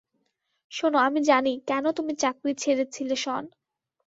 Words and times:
শোনো, 0.71 0.97
আমি 0.99 1.19
জানি 1.21 1.53
কেন 1.67 1.85
তুমি 1.91 2.13
চাকরি 2.15 2.51
ছেড়ে 2.57 2.83
ছিলে, 2.95 3.15
শন। 3.15 3.43